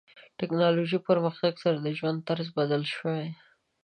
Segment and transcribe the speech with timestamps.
[0.39, 3.25] ټکنالوژي پرمختګ سره د ژوند طرز بدل شوی.